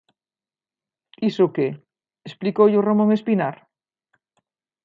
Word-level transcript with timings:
Iso 1.29 1.45
que, 1.55 1.67
¿explicoullo 2.27 2.85
Ramón 2.87 3.09
Espinar? 3.17 3.55